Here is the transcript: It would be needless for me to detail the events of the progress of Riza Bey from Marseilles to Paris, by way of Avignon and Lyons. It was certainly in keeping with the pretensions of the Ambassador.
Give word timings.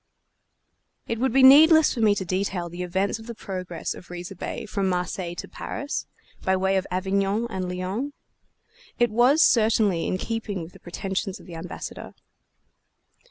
It 1.07 1.19
would 1.19 1.31
be 1.31 1.43
needless 1.43 1.93
for 1.93 1.99
me 1.99 2.15
to 2.15 2.25
detail 2.25 2.69
the 2.69 2.81
events 2.81 3.19
of 3.19 3.27
the 3.27 3.35
progress 3.35 3.93
of 3.93 4.09
Riza 4.09 4.33
Bey 4.33 4.65
from 4.65 4.89
Marseilles 4.89 5.35
to 5.41 5.47
Paris, 5.47 6.07
by 6.43 6.55
way 6.57 6.75
of 6.77 6.87
Avignon 6.89 7.45
and 7.51 7.69
Lyons. 7.69 8.11
It 8.97 9.11
was 9.11 9.43
certainly 9.43 10.07
in 10.07 10.17
keeping 10.17 10.63
with 10.63 10.73
the 10.73 10.79
pretensions 10.79 11.39
of 11.39 11.45
the 11.45 11.53
Ambassador. 11.53 12.15